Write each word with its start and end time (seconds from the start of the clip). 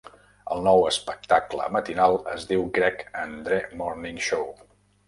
El 0.53 0.63
nou 0.67 0.85
espectacle 0.91 1.67
matinal 1.77 2.19
es 2.35 2.49
diu 2.55 2.67
Greg 2.79 3.07
and 3.27 3.41
Dre 3.51 3.65
Morning 3.85 4.23
Show. 4.33 4.53